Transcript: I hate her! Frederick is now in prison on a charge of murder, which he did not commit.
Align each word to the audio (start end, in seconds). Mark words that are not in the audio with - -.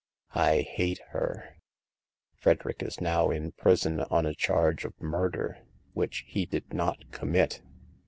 I 0.33 0.61
hate 0.61 0.99
her! 1.09 1.57
Frederick 2.33 2.81
is 2.81 2.99
now 2.99 3.29
in 3.29 3.51
prison 3.51 3.99
on 3.99 4.25
a 4.25 4.33
charge 4.33 4.83
of 4.83 4.99
murder, 4.99 5.59
which 5.93 6.23
he 6.25 6.47
did 6.47 6.73
not 6.73 7.11
commit. 7.11 7.61